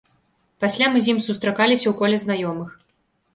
[0.63, 2.73] Пасля мы з ім сустракаліся ў коле знаёмых.